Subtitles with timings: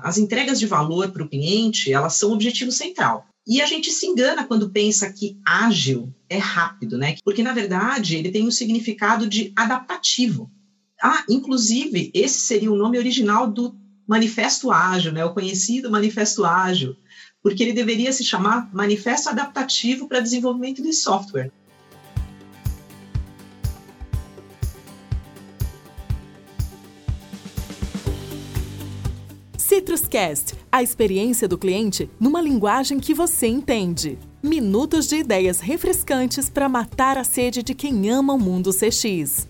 [0.00, 3.26] As entregas de valor para o cliente, elas são o objetivo central.
[3.44, 7.16] E a gente se engana quando pensa que ágil é rápido, né?
[7.24, 10.50] Porque, na verdade, ele tem um significado de adaptativo.
[11.02, 13.74] Ah, inclusive, esse seria o nome original do
[14.06, 15.24] Manifesto Ágil, né?
[15.24, 16.96] O conhecido Manifesto Ágil,
[17.42, 21.50] porque ele deveria se chamar Manifesto Adaptativo para Desenvolvimento de Software.
[29.88, 34.18] Citruscast, a experiência do cliente numa linguagem que você entende.
[34.42, 39.48] Minutos de ideias refrescantes para matar a sede de quem ama o mundo CX.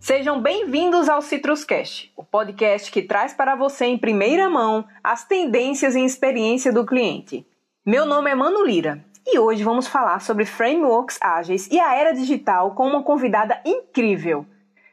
[0.00, 5.94] Sejam bem-vindos ao Citruscast, o podcast que traz para você em primeira mão as tendências
[5.94, 7.46] e experiência do cliente.
[7.84, 12.12] Meu nome é Mano Lira e hoje vamos falar sobre frameworks ágeis e a era
[12.12, 14.46] digital com uma convidada incrível,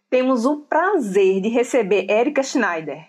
[0.10, 3.08] temos o prazer de receber Erika Schneider,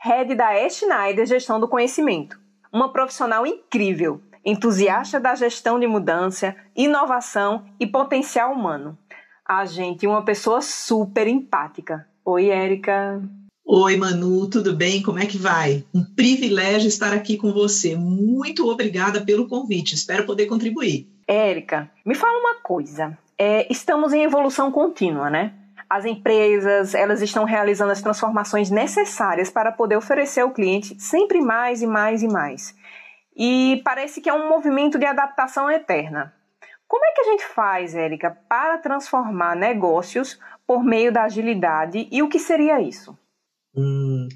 [0.00, 2.38] head da E Schneider Gestão do Conhecimento,
[2.72, 8.96] uma profissional incrível, entusiasta da gestão de mudança, inovação e potencial humano.
[9.44, 12.06] A gente, uma pessoa super empática.
[12.24, 13.20] Oi, Érica.
[13.64, 15.02] Oi, Manu, tudo bem?
[15.02, 15.84] Como é que vai?
[15.92, 17.96] Um privilégio estar aqui com você.
[17.96, 19.94] Muito obrigada pelo convite.
[19.94, 21.08] Espero poder contribuir.
[21.26, 23.16] Érica, me fala uma coisa.
[23.36, 25.52] É, estamos em evolução contínua, né?
[25.92, 31.82] As empresas elas estão realizando as transformações necessárias para poder oferecer ao cliente sempre mais
[31.82, 32.74] e mais e mais.
[33.36, 36.34] E parece que é um movimento de adaptação eterna.
[36.88, 42.22] Como é que a gente faz, Érica, para transformar negócios por meio da agilidade e
[42.22, 43.16] o que seria isso?
[43.76, 44.28] Hum,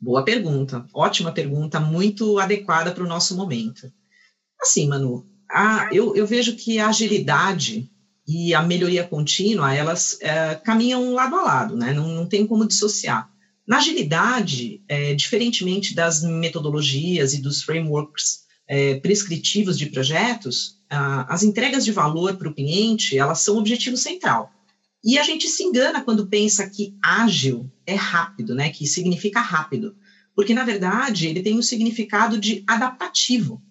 [0.00, 3.92] boa pergunta, ótima pergunta, muito adequada para o nosso momento.
[4.60, 7.88] Assim, Manu, a, eu, eu vejo que a agilidade
[8.26, 11.92] e a melhoria contínua, elas é, caminham lado a lado, né?
[11.92, 13.30] não, não tem como dissociar.
[13.66, 21.42] Na agilidade, é, diferentemente das metodologias e dos frameworks é, prescritivos de projetos, a, as
[21.42, 24.50] entregas de valor para o cliente, elas são o objetivo central.
[25.04, 28.70] E a gente se engana quando pensa que ágil é rápido, né?
[28.70, 29.94] que significa rápido,
[30.34, 33.62] porque, na verdade, ele tem o um significado de adaptativo.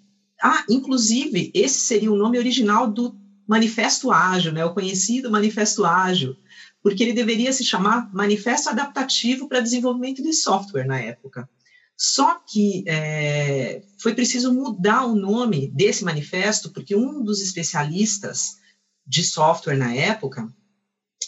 [0.41, 3.15] Ah, inclusive, esse seria o nome original do
[3.47, 6.35] Manifesto Ágil, né, o conhecido Manifesto Ágil,
[6.81, 11.49] porque ele deveria se chamar Manifesto Adaptativo para Desenvolvimento de Software na época.
[11.97, 18.57] Só que é, foi preciso mudar o nome desse manifesto, porque um dos especialistas
[19.07, 20.51] de software na época,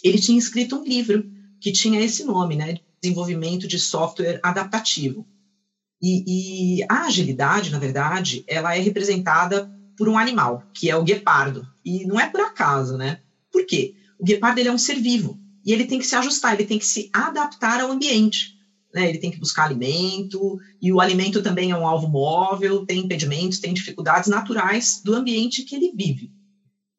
[0.02, 1.24] ele tinha escrito um livro
[1.60, 5.26] que tinha esse nome, né, Desenvolvimento de Software Adaptativo.
[6.00, 11.02] E, e a agilidade, na verdade, ela é representada por um animal, que é o
[11.02, 11.66] guepardo.
[11.88, 13.22] E não é por acaso, né?
[13.50, 13.94] Por quê?
[14.18, 16.78] O guepardo ele é um ser vivo e ele tem que se ajustar, ele tem
[16.78, 18.58] que se adaptar ao ambiente.
[18.92, 19.08] Né?
[19.08, 23.58] Ele tem que buscar alimento, e o alimento também é um alvo móvel, tem impedimentos,
[23.58, 26.30] tem dificuldades naturais do ambiente que ele vive.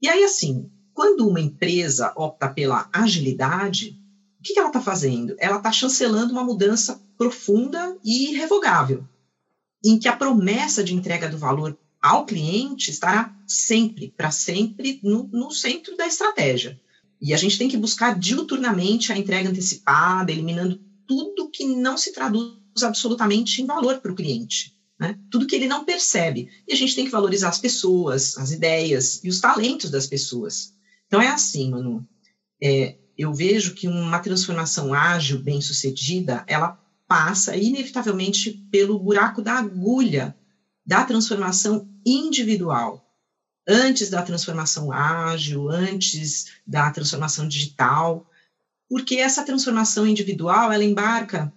[0.01, 3.95] E aí, assim, quando uma empresa opta pela agilidade,
[4.39, 5.35] o que, que ela está fazendo?
[5.37, 9.03] Ela está chancelando uma mudança profunda e irrevogável,
[9.83, 15.29] em que a promessa de entrega do valor ao cliente estará sempre, para sempre, no,
[15.31, 16.79] no centro da estratégia.
[17.21, 22.13] E a gente tem que buscar diuturnamente a entrega antecipada, eliminando tudo que não se
[22.13, 24.73] traduz absolutamente em valor para o cliente.
[24.97, 25.17] Né?
[25.29, 26.49] Tudo que ele não percebe.
[26.67, 30.73] E a gente tem que valorizar as pessoas, as ideias e os talentos das pessoas.
[31.07, 32.07] Então é assim, Manu.
[32.61, 39.53] É, eu vejo que uma transformação ágil, bem sucedida, ela passa inevitavelmente pelo buraco da
[39.53, 40.37] agulha
[40.89, 43.07] da transformação individual,
[43.67, 48.27] antes da transformação ágil, antes da transformação digital,
[48.89, 51.53] porque essa transformação individual ela embarca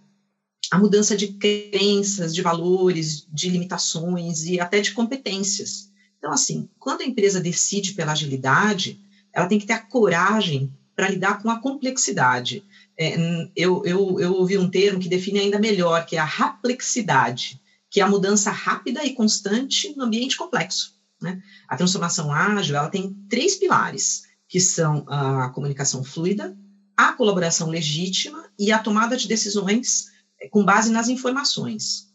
[0.71, 5.91] a mudança de crenças, de valores, de limitações e até de competências.
[6.19, 9.01] Então, assim, quando a empresa decide pela agilidade,
[9.33, 12.63] ela tem que ter a coragem para lidar com a complexidade.
[12.99, 13.17] É,
[13.57, 17.62] eu, eu, eu ouvi um termo que define ainda melhor, que é a raplexidade
[17.93, 20.95] que é a mudança rápida e constante no ambiente complexo.
[21.21, 21.43] Né?
[21.69, 26.57] A transformação ágil ela tem três pilares, que são a comunicação fluida,
[26.97, 30.07] a colaboração legítima e a tomada de decisões
[30.41, 32.09] eh, com base nas informações.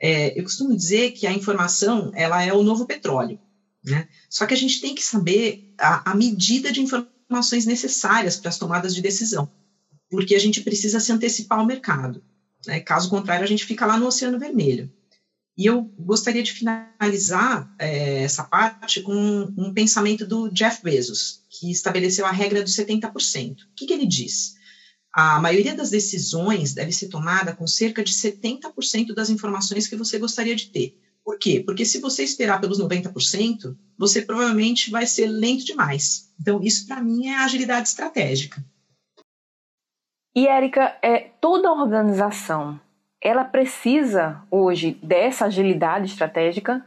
[0.00, 3.38] É, eu costumo dizer que a informação ela é o novo petróleo,
[3.84, 4.08] né?
[4.28, 8.58] Só que a gente tem que saber a, a medida de informações necessárias para as
[8.58, 9.48] tomadas de decisão,
[10.10, 12.24] porque a gente precisa se antecipar ao mercado.
[12.66, 12.80] Né?
[12.80, 14.90] Caso contrário, a gente fica lá no Oceano Vermelho.
[15.56, 19.14] E eu gostaria de finalizar é, essa parte com
[19.56, 23.52] um pensamento do Jeff Bezos, que estabeleceu a regra dos 70%.
[23.52, 24.54] O que, que ele diz?
[25.12, 30.18] a maioria das decisões deve ser tomada com cerca de 70% das informações que você
[30.18, 30.98] gostaria de ter.
[31.22, 31.62] Por quê?
[31.64, 36.32] Porque se você esperar pelos 90%, você provavelmente vai ser lento demais.
[36.40, 38.64] Então, isso para mim é agilidade estratégica.
[40.34, 42.80] E, Érica, é, toda organização,
[43.22, 46.84] ela precisa hoje dessa agilidade estratégica?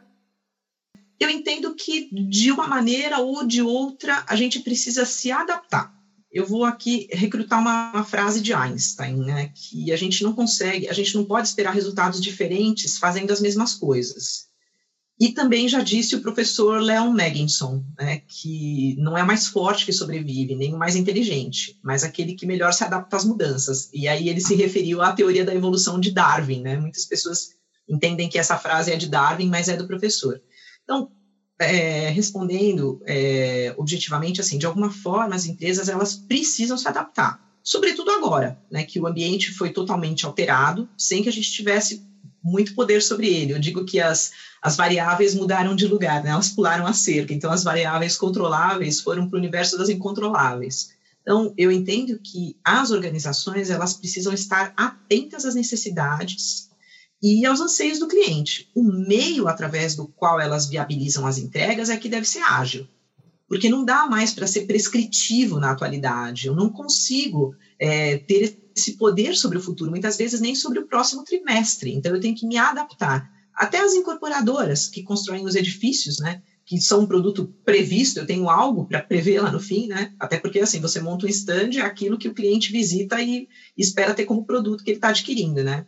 [1.19, 5.95] Eu entendo que, de uma maneira ou de outra, a gente precisa se adaptar
[6.35, 10.89] eu vou aqui recrutar uma, uma, frase de Einstein, né, que a gente não consegue,
[10.89, 14.49] a gente não pode esperar resultados diferentes fazendo as mesmas coisas.
[15.17, 19.85] E também já disse o professor Leon Megginson, né, que não é o mais forte
[19.85, 23.89] que sobrevive, nem o mais inteligente, mas aquele que melhor se adapta às mudanças.
[23.93, 26.77] E aí ele se referiu à teoria da evolução de Darwin, né?
[26.77, 27.51] Muitas pessoas
[27.87, 30.41] entendem que essa frase é de Darwin, mas é do professor.
[30.83, 31.09] Então,
[31.59, 38.11] é, respondendo é, objetivamente, assim, de alguma forma as empresas elas precisam se adaptar, sobretudo
[38.11, 42.05] agora, né, que o ambiente foi totalmente alterado, sem que a gente tivesse
[42.45, 43.53] muito poder sobre ele.
[43.53, 44.31] Eu digo que as,
[44.61, 49.27] as variáveis mudaram de lugar, né, elas pularam a cerca, então as variáveis controláveis foram
[49.27, 50.93] para o universo das incontroláveis.
[51.23, 56.69] Então, eu entendo que as organizações elas precisam estar atentas às necessidades
[57.19, 58.69] e aos anseios do cliente.
[58.75, 62.87] O meio através do qual elas viabilizam as entregas é que deve ser ágil,
[63.47, 66.45] porque não dá mais para ser prescritivo na atualidade.
[66.45, 70.87] Eu não consigo é, ter esse poder sobre o futuro, muitas vezes nem sobre o
[70.87, 71.93] próximo trimestre.
[71.93, 73.31] Então eu tenho que me adaptar.
[73.53, 76.41] Até as incorporadoras que constroem os edifícios, né?
[76.65, 80.11] que são um produto previsto, eu tenho algo para prever lá no fim, né?
[80.19, 84.15] Até porque assim, você monta um stand, é aquilo que o cliente visita e espera
[84.15, 85.85] ter como produto que ele está adquirindo, né?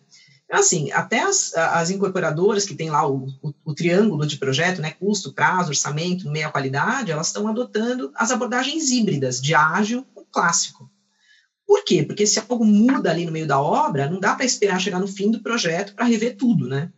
[0.49, 4.91] Assim, até as, as incorporadoras que têm lá o, o, o, triângulo de projeto, né,
[4.91, 10.89] custo, prazo, orçamento, meia qualidade, elas estão adotando as abordagens híbridas de ágil com clássico.
[11.67, 12.01] Por quê?
[12.01, 15.07] Porque se algo muda ali no meio da obra, não dá para esperar chegar no
[15.07, 16.89] fim do projeto para rever tudo, né?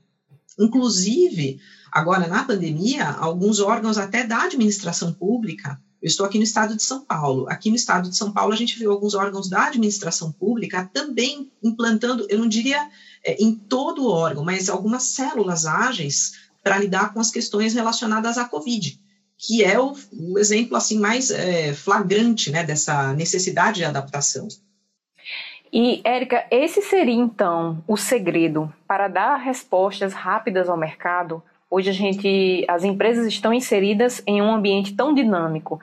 [0.59, 1.59] Inclusive,
[1.91, 6.83] agora na pandemia, alguns órgãos até da administração pública, eu estou aqui no estado de
[6.83, 7.49] São Paulo.
[7.49, 11.51] Aqui no estado de São Paulo, a gente viu alguns órgãos da administração pública também
[11.63, 12.89] implantando, eu não diria
[13.25, 16.33] é, em todo o órgão, mas algumas células ágeis
[16.63, 18.99] para lidar com as questões relacionadas à Covid,
[19.39, 24.47] que é o, o exemplo assim mais é, flagrante né, dessa necessidade de adaptação.
[25.71, 31.41] E, Érica, esse seria então o segredo para dar respostas rápidas ao mercado?
[31.69, 35.79] Hoje a gente, as empresas estão inseridas em um ambiente tão dinâmico.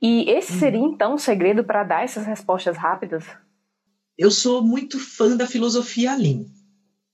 [0.00, 0.58] E esse uhum.
[0.58, 3.26] seria então o segredo para dar essas respostas rápidas?
[4.16, 6.44] Eu sou muito fã da filosofia Lean.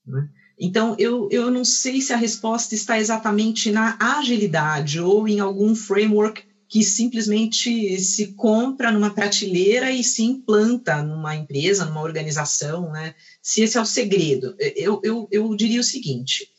[0.05, 0.29] Né?
[0.59, 5.73] Então, eu, eu não sei se a resposta está exatamente na agilidade ou em algum
[5.73, 13.13] framework que simplesmente se compra numa prateleira e se implanta numa empresa, numa organização, né?
[13.41, 14.55] Se esse é o segredo.
[14.57, 16.49] Eu, eu, eu diria o seguinte,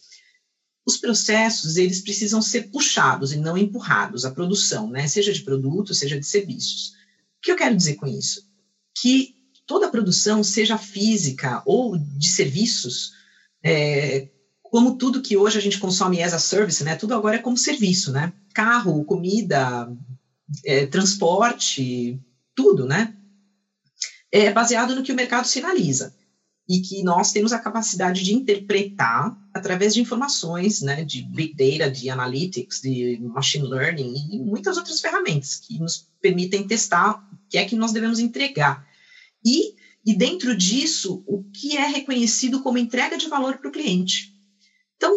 [0.85, 5.07] os processos, eles precisam ser puxados e não empurrados, a produção, né?
[5.09, 6.89] Seja de produtos, seja de serviços.
[7.39, 8.47] O que eu quero dizer com isso?
[9.01, 9.35] Que
[9.67, 13.13] toda a produção, seja física ou de serviços,
[13.65, 14.29] é,
[14.63, 16.97] como tudo que hoje a gente consome as a service, né?
[16.97, 18.33] Tudo agora é como serviço, né?
[18.55, 19.91] Carro, comida,
[20.65, 22.21] é, transporte,
[22.55, 23.15] tudo, né?
[24.31, 26.15] É baseado no que o mercado sinaliza
[26.69, 31.91] e que nós temos a capacidade de interpretar através de informações, né, de big data,
[31.91, 37.59] de analytics, de machine learning e muitas outras ferramentas que nos permitem testar o que
[37.59, 38.87] é que nós devemos entregar.
[39.45, 44.33] E e dentro disso, o que é reconhecido como entrega de valor para o cliente.
[44.97, 45.17] Então,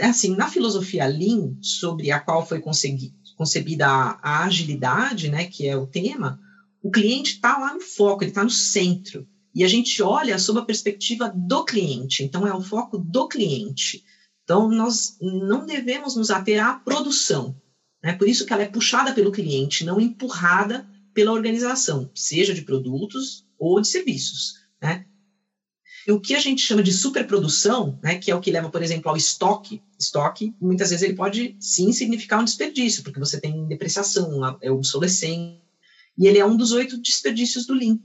[0.00, 5.76] assim, na filosofia Lean, sobre a qual foi concebida a, a agilidade, né, que é
[5.76, 6.38] o tema,
[6.82, 9.26] o cliente está lá no foco, ele está no centro.
[9.54, 14.04] E a gente olha sob a perspectiva do cliente, então é o foco do cliente.
[14.44, 17.56] Então, nós não devemos nos ater à produção.
[18.04, 18.12] Né?
[18.12, 23.45] Por isso que ela é puxada pelo cliente, não empurrada pela organização, seja de produtos
[23.58, 25.06] ou de serviços, né?
[26.06, 28.80] E o que a gente chama de superprodução, né, que é o que leva, por
[28.80, 33.66] exemplo, ao estoque, estoque, muitas vezes ele pode sim significar um desperdício, porque você tem
[33.66, 35.60] depreciação, é obsolescência,
[36.16, 37.98] e ele é um dos oito desperdícios do Lean.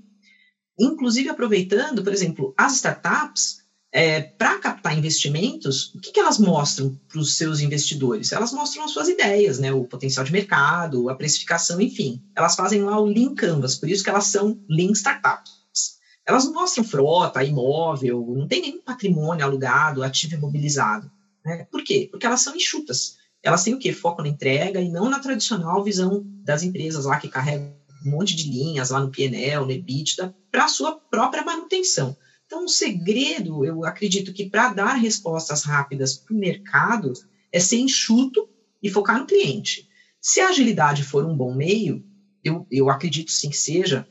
[0.79, 3.60] Inclusive, aproveitando, por exemplo, as startups,
[3.93, 8.31] é, para captar investimentos, o que, que elas mostram para os seus investidores?
[8.31, 12.21] Elas mostram as suas ideias, né, o potencial de mercado, a precificação, enfim.
[12.35, 15.61] Elas fazem lá o Lean Canvas, por isso que elas são Lean Startups.
[16.25, 21.11] Elas não mostram frota, imóvel, não tem nenhum patrimônio alugado, ativo imobilizado.
[21.43, 21.67] Né?
[21.69, 22.07] Por quê?
[22.09, 23.17] Porque elas são enxutas.
[23.43, 23.91] Elas têm o quê?
[23.91, 27.73] Foco na entrega e não na tradicional visão das empresas lá que carregam
[28.05, 32.15] um monte de linhas lá no PNL, no EBITDA, para a sua própria manutenção.
[32.51, 37.13] Então, o segredo, eu acredito que para dar respostas rápidas para o mercado,
[37.49, 38.45] é ser enxuto
[38.83, 39.87] e focar no cliente.
[40.19, 42.03] Se a agilidade for um bom meio,
[42.43, 44.05] eu, eu acredito sim que seja,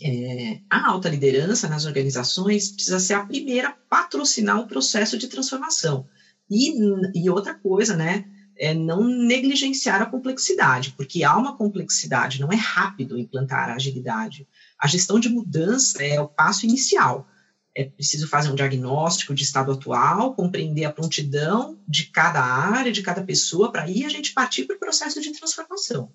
[0.00, 5.26] é, a alta liderança nas organizações precisa ser a primeira a patrocinar o processo de
[5.26, 6.06] transformação.
[6.48, 6.72] E,
[7.16, 8.24] e outra coisa, né?
[8.56, 14.46] É não negligenciar a complexidade, porque há uma complexidade, não é rápido implantar a agilidade.
[14.78, 17.26] A gestão de mudança é o passo inicial.
[17.74, 23.02] É preciso fazer um diagnóstico de estado atual, compreender a prontidão de cada área, de
[23.02, 26.12] cada pessoa, para aí a gente partir para o processo de transformação.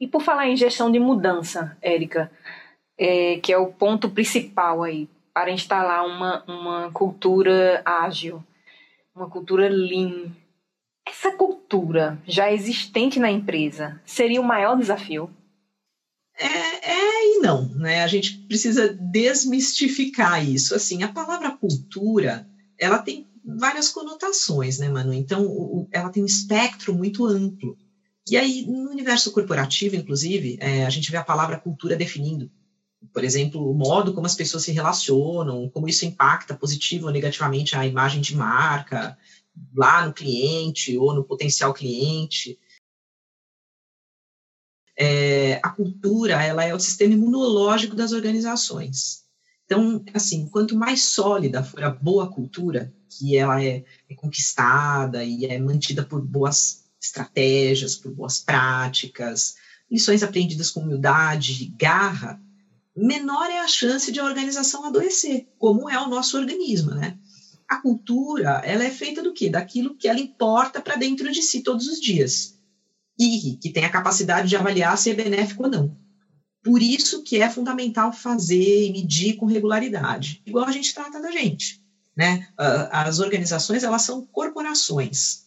[0.00, 2.30] E por falar em gestão de mudança, Érica,
[2.96, 8.42] é, que é o ponto principal aí para instalar uma, uma cultura ágil,
[9.14, 10.32] uma cultura lean.
[11.06, 15.30] Essa cultura já existente na empresa seria o maior desafio?
[16.38, 18.02] É, é e não, né?
[18.02, 20.74] A gente precisa desmistificar isso.
[20.74, 25.12] Assim, a palavra cultura, ela tem várias conotações, né, Manu?
[25.12, 27.76] Então, o, ela tem um espectro muito amplo.
[28.30, 32.50] E aí, no universo corporativo, inclusive, é, a gente vê a palavra cultura definindo.
[33.12, 37.74] Por exemplo, o modo como as pessoas se relacionam, como isso impacta positivo ou negativamente
[37.74, 39.16] a imagem de marca,
[39.74, 42.58] lá no cliente ou no potencial cliente.
[44.98, 49.22] É, a cultura, ela é o sistema imunológico das organizações.
[49.64, 55.44] Então, assim, quanto mais sólida for a boa cultura, que ela é, é conquistada e
[55.44, 59.56] é mantida por boas estratégias, por boas práticas,
[59.90, 62.40] lições aprendidas com humildade, garra,
[62.96, 67.16] menor é a chance de a organização adoecer, como é o nosso organismo, né?
[67.68, 69.50] A cultura, ela é feita do quê?
[69.50, 72.57] Daquilo que ela importa para dentro de si todos os dias.
[73.18, 75.96] E que tem a capacidade de avaliar se é benéfico ou não.
[76.62, 81.30] Por isso que é fundamental fazer e medir com regularidade, igual a gente trata da
[81.30, 81.82] gente.
[82.16, 82.48] Né?
[82.90, 85.46] As organizações, elas são corporações,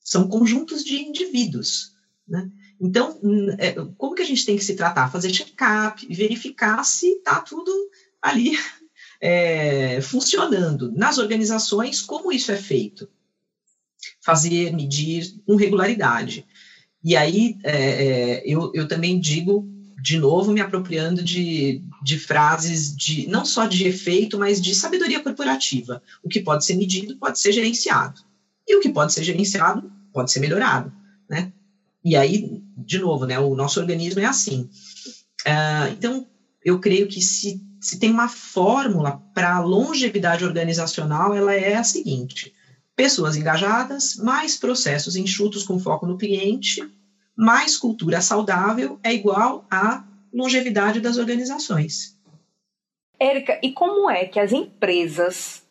[0.00, 1.92] são conjuntos de indivíduos.
[2.26, 2.50] Né?
[2.80, 3.18] Então,
[3.58, 5.10] é, como que a gente tem que se tratar?
[5.10, 7.72] Fazer check-up, verificar se está tudo
[8.22, 8.56] ali
[9.20, 10.92] é, funcionando.
[10.92, 13.08] Nas organizações, como isso é feito?
[14.22, 16.46] Fazer, medir com regularidade.
[17.04, 19.68] E aí, é, é, eu, eu também digo,
[20.00, 25.20] de novo, me apropriando de, de frases de não só de efeito, mas de sabedoria
[25.20, 26.02] corporativa.
[26.22, 28.22] O que pode ser medido pode ser gerenciado.
[28.66, 30.90] E o que pode ser gerenciado pode ser melhorado.
[31.28, 31.52] Né?
[32.02, 34.62] E aí, de novo, né, o nosso organismo é assim.
[35.46, 36.26] Uh, então,
[36.64, 41.84] eu creio que se, se tem uma fórmula para a longevidade organizacional, ela é a
[41.84, 42.54] seguinte:
[42.96, 46.80] pessoas engajadas, mais processos enxutos com foco no cliente,
[47.36, 52.16] mais cultura saudável é igual à longevidade das organizações.
[53.18, 55.62] Érica, e como é que as empresas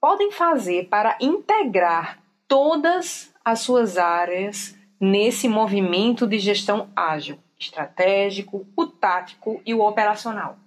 [0.00, 8.86] podem fazer para integrar todas as suas áreas nesse movimento de gestão ágil, estratégico, o
[8.86, 10.58] tático e o operacional?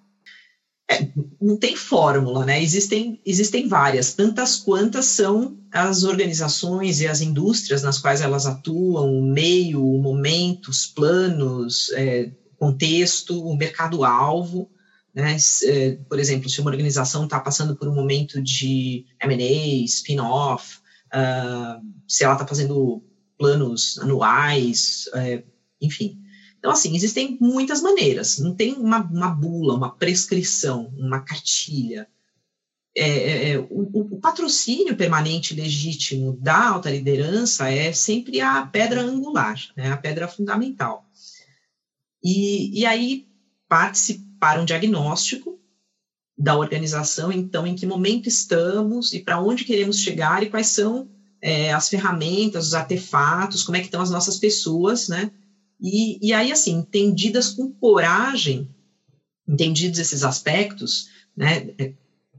[0.89, 0.95] É,
[1.41, 2.61] não tem fórmula, né?
[2.61, 9.19] Existem, existem várias, tantas quantas são as organizações e as indústrias nas quais elas atuam,
[9.19, 14.69] o meio, o momento, os planos, é, contexto, o mercado-alvo.
[15.13, 15.37] Né?
[15.63, 20.77] É, por exemplo, se uma organização está passando por um momento de M&A, spin-off,
[21.13, 23.03] uh, se ela está fazendo
[23.37, 25.43] planos anuais, é,
[25.81, 26.19] enfim.
[26.65, 32.07] Então, assim, existem muitas maneiras, não tem uma, uma bula, uma prescrição, uma cartilha.
[32.97, 39.03] É, é, é o, o, patrocínio permanente legítimo da alta liderança é sempre a pedra
[39.03, 41.07] angular, né, a pedra fundamental.
[42.23, 43.27] E, e aí
[43.69, 45.59] parte-se para um diagnóstico
[46.35, 51.07] da organização, então, em que momento estamos e para onde queremos chegar e quais são
[51.39, 55.29] é, as ferramentas, os artefatos, como é que estão as nossas pessoas, né?
[55.79, 58.69] E, e aí, assim, entendidas com coragem,
[59.47, 61.67] entendidos esses aspectos, né?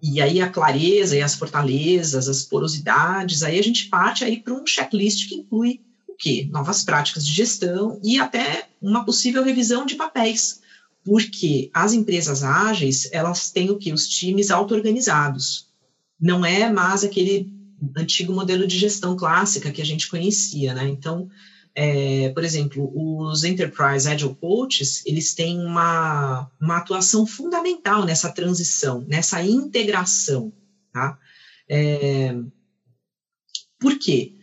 [0.02, 4.54] E aí a clareza e as fortalezas, as porosidades, aí a gente parte aí para
[4.54, 6.48] um checklist que inclui o quê?
[6.50, 10.60] Novas práticas de gestão e até uma possível revisão de papéis,
[11.04, 13.92] porque as empresas ágeis, elas têm o quê?
[13.92, 15.66] Os times auto-organizados.
[16.20, 17.52] Não é mais aquele
[17.96, 20.88] antigo modelo de gestão clássica que a gente conhecia, né?
[20.88, 21.28] Então,
[21.78, 29.04] é, por exemplo, os Enterprise Agile Coaches, eles têm uma, uma atuação fundamental nessa transição,
[29.06, 30.50] nessa integração,
[30.90, 31.18] tá?
[31.68, 32.34] É,
[33.78, 34.36] por quê?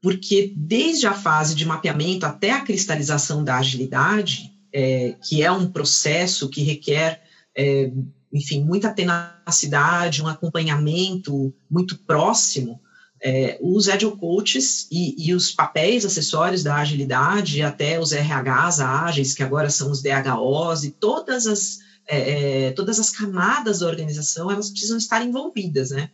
[0.00, 5.70] Porque desde a fase de mapeamento até a cristalização da agilidade, é, que é um
[5.70, 7.22] processo que requer,
[7.54, 7.92] é,
[8.32, 12.80] enfim, muita tenacidade, um acompanhamento muito próximo,
[13.22, 19.34] é, os agile coaches e, e, os papéis acessórios da agilidade, até os RHs ágeis,
[19.34, 24.50] que agora são os DHOs, e todas as, é, é, todas as camadas da organização,
[24.50, 26.10] elas precisam estar envolvidas, né?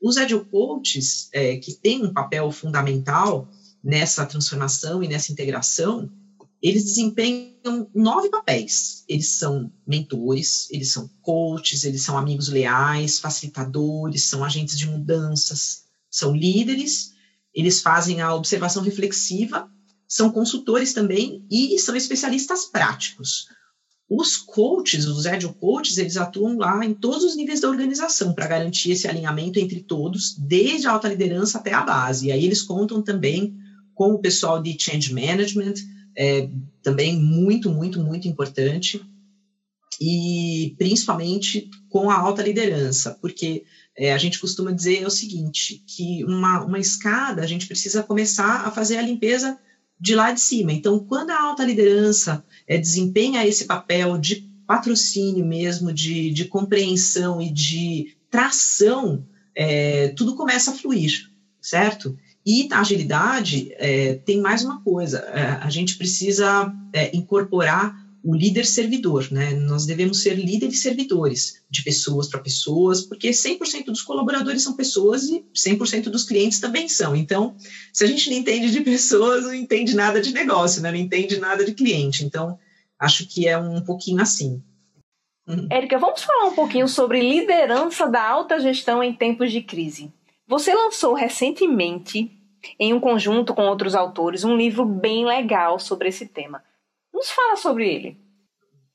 [0.00, 3.48] Os agile coaches, é, que têm um papel fundamental
[3.82, 6.10] nessa transformação e nessa integração,
[6.62, 9.04] eles desempenham nove papéis.
[9.06, 15.83] Eles são mentores, eles são coaches, eles são amigos leais, facilitadores, são agentes de mudanças,
[16.14, 17.12] são líderes,
[17.52, 19.68] eles fazem a observação reflexiva,
[20.06, 23.48] são consultores também e são especialistas práticos.
[24.08, 28.46] Os coaches, os agile coaches, eles atuam lá em todos os níveis da organização para
[28.46, 32.28] garantir esse alinhamento entre todos, desde a alta liderança até a base.
[32.28, 33.52] E aí eles contam também
[33.92, 35.74] com o pessoal de change management,
[36.16, 36.48] é,
[36.80, 39.04] também muito, muito, muito importante,
[40.00, 43.64] e principalmente com a alta liderança, porque
[43.96, 48.66] é, a gente costuma dizer o seguinte, que uma, uma escada, a gente precisa começar
[48.66, 49.58] a fazer a limpeza
[50.00, 50.72] de lá de cima.
[50.72, 57.40] Então, quando a alta liderança é, desempenha esse papel de patrocínio mesmo, de, de compreensão
[57.40, 59.24] e de tração,
[59.54, 62.18] é, tudo começa a fluir, certo?
[62.44, 68.34] E a agilidade é, tem mais uma coisa, é, a gente precisa é, incorporar o
[68.34, 69.52] líder servidor, né?
[69.52, 75.24] Nós devemos ser líderes servidores de pessoas para pessoas, porque 100% dos colaboradores são pessoas
[75.24, 77.14] e 100% dos clientes também são.
[77.14, 77.54] Então,
[77.92, 80.90] se a gente não entende de pessoas, não entende nada de negócio, né?
[80.90, 82.24] Não entende nada de cliente.
[82.24, 82.58] Então,
[82.98, 84.62] acho que é um pouquinho assim.
[85.46, 85.68] Uhum.
[85.70, 90.10] Érica, vamos falar um pouquinho sobre liderança da alta gestão em tempos de crise.
[90.48, 92.32] Você lançou recentemente,
[92.80, 96.62] em um conjunto com outros autores, um livro bem legal sobre esse tema.
[97.14, 98.18] Nos fala sobre ele.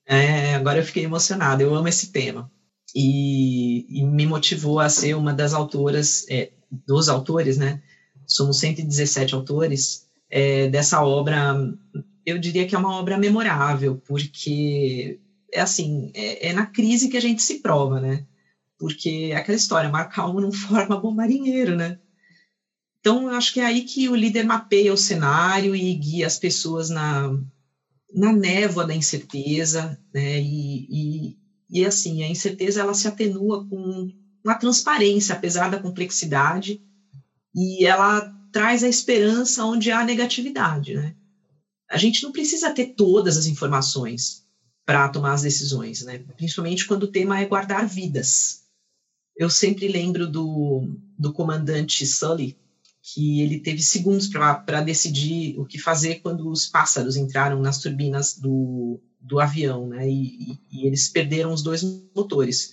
[0.06, 2.52] É, agora eu fiquei emocionada, eu amo esse tema.
[2.94, 7.82] E, e me motivou a ser uma das autoras, é, dos autores, né?
[8.26, 11.56] Somos 117 autores é, dessa obra.
[12.26, 15.18] Eu diria que é uma obra memorável, porque
[15.52, 18.26] é assim, é, é na crise que a gente se prova, né?
[18.78, 21.98] Porque é aquela história, mar calmo não forma bom marinheiro, né?
[23.00, 26.38] Então, eu acho que é aí que o líder mapeia o cenário e guia as
[26.38, 27.32] pessoas na,
[28.14, 30.40] na névoa da incerteza, né?
[30.40, 31.36] E, e,
[31.70, 34.10] e assim, a incerteza ela se atenua com
[34.44, 36.82] uma transparência, apesar da complexidade,
[37.54, 41.14] e ela traz a esperança onde há negatividade, né?
[41.90, 44.44] A gente não precisa ter todas as informações
[44.86, 46.18] para tomar as decisões, né?
[46.36, 48.64] Principalmente quando o tema é guardar vidas.
[49.36, 52.58] Eu sempre lembro do, do comandante Sully,
[53.02, 58.36] que ele teve segundos para decidir o que fazer quando os pássaros entraram nas turbinas
[58.36, 60.08] do, do avião, né?
[60.08, 61.82] E, e, eles perderam os dois
[62.14, 62.72] motores.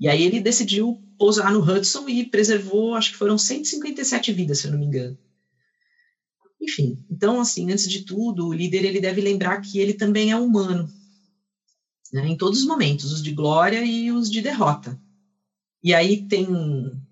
[0.00, 4.66] E aí ele decidiu pousar no Hudson e preservou, acho que foram 157 vidas, se
[4.66, 5.16] eu não me engano.
[6.60, 10.36] Enfim, então, assim, antes de tudo, o líder ele deve lembrar que ele também é
[10.36, 10.88] humano,
[12.12, 12.26] né?
[12.26, 14.98] em todos os momentos, os de glória e os de derrota.
[15.82, 16.48] E aí tem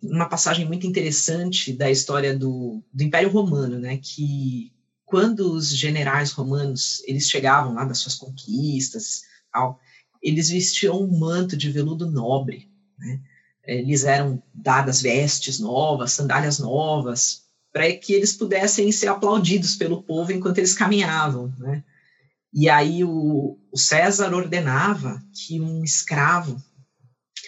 [0.03, 4.73] uma passagem muito interessante da história do, do Império Romano, né, que
[5.05, 9.23] quando os generais romanos eles chegavam lá das suas conquistas,
[9.53, 9.79] tal,
[10.23, 13.21] eles vestiam um manto de veludo nobre, né?
[13.67, 20.33] Eles eram dadas vestes novas, sandálias novas, para que eles pudessem ser aplaudidos pelo povo
[20.33, 21.85] enquanto eles caminhavam, né?
[22.53, 26.63] E aí o, o César ordenava que um escravo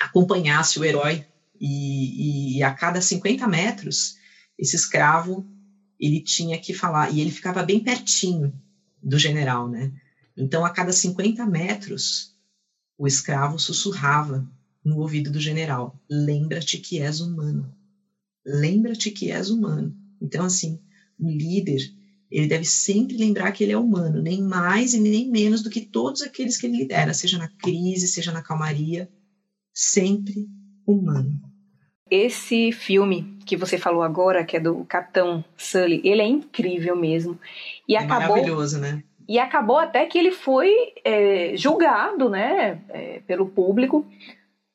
[0.06, 1.26] acompanhasse o herói
[1.60, 4.16] e, e, a cada 50 metros
[4.58, 5.46] esse escravo
[5.98, 8.52] ele tinha que falar e ele ficava bem pertinho
[9.02, 9.92] do general, né?
[10.36, 12.34] Então a cada 50 metros
[12.98, 14.46] o escravo sussurrava
[14.84, 17.74] no ouvido do general: lembra-te que és humano,
[18.44, 19.96] lembra-te que és humano.
[20.20, 20.80] Então assim
[21.18, 21.80] o líder
[22.30, 25.80] ele deve sempre lembrar que ele é humano, nem mais e nem menos do que
[25.80, 29.08] todos aqueles que ele lidera, seja na crise, seja na calmaria,
[29.76, 30.46] sempre
[30.86, 31.38] humano.
[32.10, 37.38] Esse filme que você falou agora, que é do Capitão Sully, ele é incrível mesmo.
[37.86, 39.02] E é acabou, maravilhoso, né?
[39.28, 40.70] E acabou até que ele foi
[41.04, 44.06] é, julgado, né, é, pelo público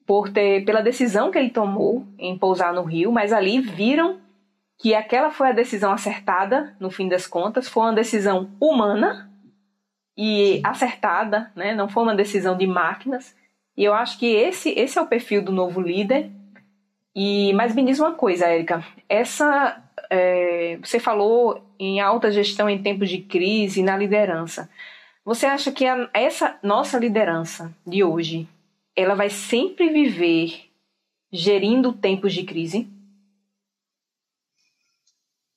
[0.06, 4.20] por ter, pela decisão que ele tomou em pousar no Rio, mas ali viram
[4.78, 9.32] que aquela foi a decisão acertada, no fim das contas, foi uma decisão humana
[10.18, 11.74] e acertada, né?
[11.74, 13.34] Não foi uma decisão de máquinas.
[13.76, 16.30] E eu acho que esse, esse é o perfil do novo líder.
[17.16, 22.82] E mas me diz uma coisa, Érica, essa é, você falou em alta gestão em
[22.82, 24.70] tempos de crise na liderança.
[25.24, 28.48] Você acha que a, essa nossa liderança de hoje,
[28.96, 30.70] ela vai sempre viver
[31.32, 32.90] gerindo tempos de crise?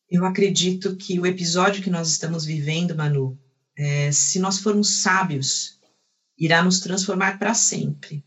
[0.08, 3.36] Eu acredito que o episódio que nós estamos vivendo, Manu,
[3.76, 5.80] é, se nós formos sábios,
[6.38, 8.24] irá nos transformar para sempre.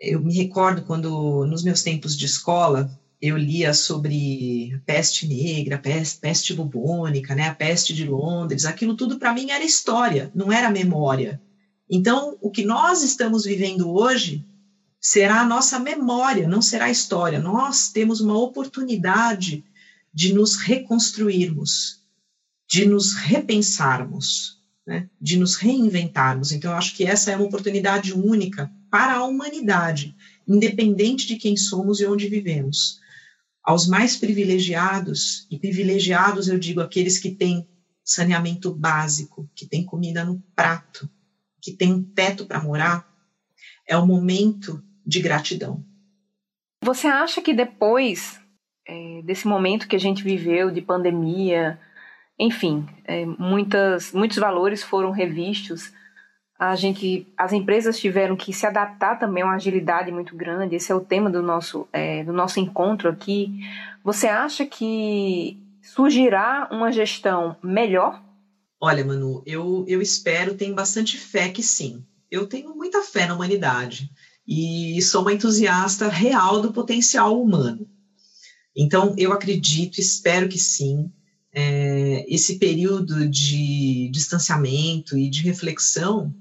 [0.00, 5.76] Eu me recordo quando, nos meus tempos de escola, eu lia sobre a peste negra,
[5.76, 10.30] a peste, peste bubônica, né, a peste de Londres, aquilo tudo para mim era história,
[10.34, 11.40] não era memória.
[11.90, 14.46] Então, o que nós estamos vivendo hoje
[15.00, 17.40] será a nossa memória, não será a história.
[17.40, 19.64] Nós temos uma oportunidade
[20.12, 22.02] de nos reconstruirmos,
[22.68, 24.57] de nos repensarmos,
[24.88, 26.50] né, de nos reinventarmos.
[26.50, 31.58] Então, eu acho que essa é uma oportunidade única para a humanidade, independente de quem
[31.58, 32.98] somos e onde vivemos
[33.62, 37.68] aos mais privilegiados, e privilegiados eu digo aqueles que têm
[38.02, 41.06] saneamento básico, que têm comida no prato,
[41.60, 43.06] que têm um teto para morar,
[43.86, 45.84] é o momento de gratidão.
[46.82, 48.40] Você acha que depois
[48.86, 51.78] é, desse momento que a gente viveu de pandemia,
[52.38, 55.92] enfim, é, muitas, muitos valores foram revistos,
[56.58, 60.74] a gente, as empresas tiveram que se adaptar também a uma agilidade muito grande.
[60.74, 63.60] Esse é o tema do nosso, é, do nosso encontro aqui.
[64.02, 68.20] Você acha que surgirá uma gestão melhor?
[68.80, 72.04] Olha, Manu, eu, eu espero, tenho bastante fé que sim.
[72.28, 74.10] Eu tenho muita fé na humanidade
[74.46, 77.88] e sou uma entusiasta real do potencial humano.
[78.76, 81.10] Então, eu acredito, espero que sim.
[81.52, 86.34] É, esse período de distanciamento e de reflexão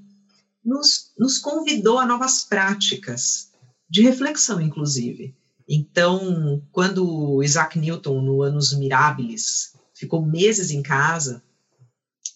[0.64, 3.52] nos, nos convidou a novas práticas,
[3.90, 5.34] de reflexão, inclusive.
[5.68, 11.42] Então, quando Isaac Newton, no Anos Mirabilis, ficou meses em casa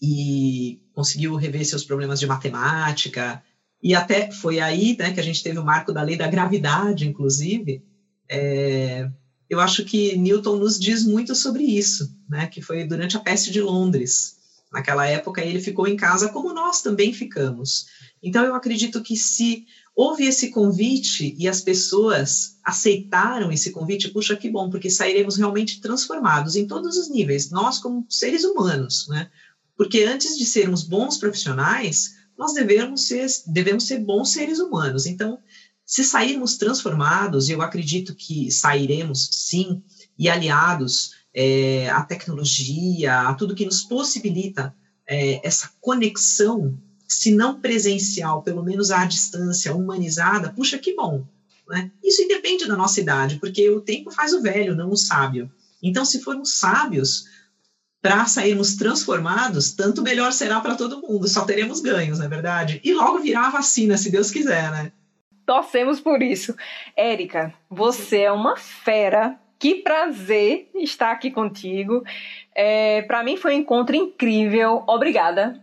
[0.02, 3.44] e conseguiu rever seus problemas de matemática,
[3.84, 7.08] e até foi aí né, que a gente teve o marco da lei da gravidade,
[7.08, 7.84] inclusive,
[8.30, 9.10] é,
[9.50, 13.52] eu acho que Newton nos diz muito sobre isso, né, que foi durante a peste
[13.52, 14.38] de Londres.
[14.72, 17.88] Naquela época, ele ficou em casa como nós também ficamos.
[18.24, 24.38] Então, eu acredito que se houve esse convite e as pessoas aceitaram esse convite, puxa,
[24.38, 29.30] que bom, porque sairemos realmente transformados em todos os níveis, nós como seres humanos, né?
[29.76, 35.06] Porque antes de sermos bons profissionais, nós devemos ser, devemos ser bons seres humanos.
[35.06, 35.38] Então,
[35.86, 39.84] se sairmos transformados, eu acredito que sairemos sim,
[40.18, 44.76] e aliados é, tecnologia, a tudo que nos possibilita
[45.08, 51.26] é, essa conexão se não presencial, pelo menos à distância, humanizada, puxa, que bom.
[51.68, 51.92] Né?
[52.04, 55.52] Isso independe da nossa idade, porque o tempo faz o velho, não o sábio.
[55.84, 57.26] Então, se formos sábios,
[58.02, 62.82] para sairmos transformados, tanto melhor será para todo mundo, só teremos ganhos, não é verdade?
[62.84, 64.92] E logo virá a vacina, se Deus quiser, né?
[65.46, 66.56] Torcemos por isso.
[66.98, 69.38] Érica, você é uma fera.
[69.62, 72.04] Que prazer estar aqui contigo.
[72.56, 74.84] É, para mim foi um encontro incrível.
[74.88, 75.62] Obrigada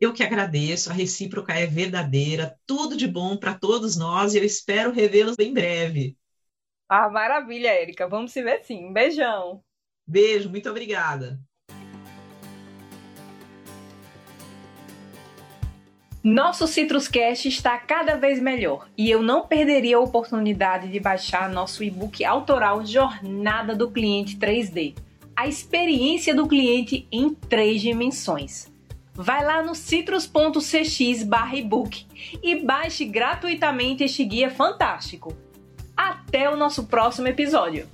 [0.00, 4.44] eu que agradeço, a recíproca é verdadeira, tudo de bom para todos nós e eu
[4.44, 6.16] espero revê-los em breve.
[6.88, 8.06] Ah, maravilha, Érica.
[8.08, 8.86] Vamos se ver sim.
[8.86, 9.62] Um beijão.
[10.06, 11.38] Beijo, muito obrigada.
[16.30, 21.82] Nosso Citruscast está cada vez melhor e eu não perderia a oportunidade de baixar nosso
[21.82, 24.94] e-book autoral Jornada do Cliente 3D
[25.34, 28.70] a experiência do cliente em três dimensões
[29.14, 32.06] vai lá no citrus.cx ebook
[32.42, 35.34] e baixe gratuitamente este guia fantástico.
[35.96, 37.88] Até o nosso próximo episódio!